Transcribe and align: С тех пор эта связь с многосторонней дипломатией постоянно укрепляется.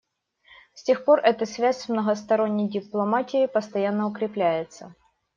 С 0.73 0.81
тех 0.81 1.05
пор 1.05 1.19
эта 1.19 1.45
связь 1.45 1.81
с 1.81 1.87
многосторонней 1.87 2.67
дипломатией 2.67 3.47
постоянно 3.47 4.07
укрепляется. 4.07 4.95